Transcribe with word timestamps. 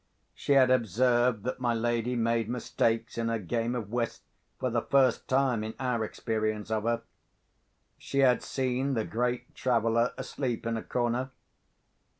She 0.33 0.53
had 0.53 0.71
observed 0.71 1.43
that 1.43 1.59
my 1.59 1.75
lady 1.75 2.15
made 2.15 2.49
mistakes 2.49 3.19
in 3.19 3.27
her 3.29 3.37
game 3.37 3.75
of 3.75 3.91
whist 3.91 4.23
for 4.59 4.71
the 4.71 4.81
first 4.81 5.27
time 5.27 5.63
in 5.63 5.75
our 5.79 6.03
experience 6.03 6.71
of 6.71 6.85
her. 6.85 7.03
She 7.99 8.21
had 8.21 8.41
seen 8.41 8.95
the 8.95 9.05
great 9.05 9.53
traveller 9.53 10.15
asleep 10.17 10.65
in 10.65 10.75
a 10.75 10.81
corner. 10.81 11.29